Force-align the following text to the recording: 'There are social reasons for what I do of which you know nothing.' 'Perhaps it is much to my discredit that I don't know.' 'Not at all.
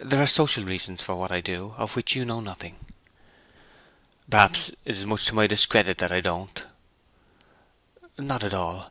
'There 0.00 0.20
are 0.24 0.26
social 0.26 0.64
reasons 0.64 1.00
for 1.04 1.14
what 1.14 1.30
I 1.30 1.40
do 1.40 1.72
of 1.76 1.94
which 1.94 2.16
you 2.16 2.24
know 2.24 2.40
nothing.' 2.40 2.84
'Perhaps 4.28 4.70
it 4.84 4.96
is 4.96 5.06
much 5.06 5.26
to 5.26 5.36
my 5.36 5.46
discredit 5.46 5.98
that 5.98 6.10
I 6.10 6.20
don't 6.20 6.64
know.' 8.18 8.24
'Not 8.24 8.42
at 8.42 8.54
all. 8.54 8.90